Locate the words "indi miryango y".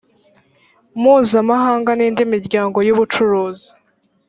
2.07-2.91